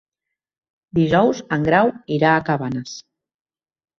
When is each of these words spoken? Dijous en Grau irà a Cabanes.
Dijous 0.99 1.41
en 1.57 1.67
Grau 1.67 1.91
irà 2.17 2.31
a 2.37 2.41
Cabanes. 2.47 2.95